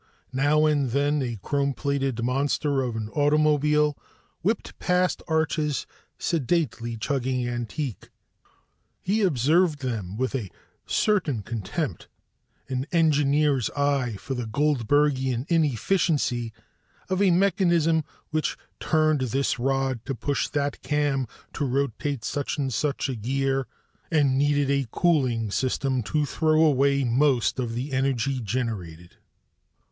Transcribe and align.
Now 0.33 0.65
and 0.65 0.89
then 0.89 1.21
a 1.21 1.37
chrome 1.43 1.75
plated 1.75 2.23
monster 2.23 2.81
of 2.81 2.95
an 2.95 3.07
automobile 3.09 3.95
whipped 4.41 4.79
past 4.79 5.21
Arch's 5.27 5.85
sedately 6.17 6.97
chugging 6.97 7.47
antique. 7.47 8.09
He 8.99 9.21
observed 9.21 9.83
them 9.83 10.17
with 10.17 10.33
a 10.33 10.49
certain 10.87 11.43
contempt, 11.43 12.07
an 12.67 12.87
engineer's 12.91 13.69
eye 13.77 14.13
for 14.15 14.33
the 14.33 14.47
Goldbergian 14.47 15.45
inefficiency 15.49 16.51
of 17.07 17.21
a 17.21 17.29
mechanism 17.29 18.03
which 18.31 18.57
turned 18.79 19.21
this 19.21 19.59
rod 19.59 20.03
to 20.05 20.15
push 20.15 20.47
that 20.47 20.81
cam 20.81 21.27
to 21.53 21.63
rotate 21.63 22.25
such 22.25 22.57
and 22.57 22.73
such 22.73 23.07
a 23.07 23.13
gear, 23.15 23.67
and 24.09 24.35
needed 24.35 24.71
a 24.71 24.87
cooling 24.89 25.51
system 25.51 26.01
to 26.01 26.25
throw 26.25 26.65
away 26.65 27.03
most 27.03 27.59
of 27.59 27.75
the 27.75 27.91
energy 27.91 28.39
generated. 28.39 29.17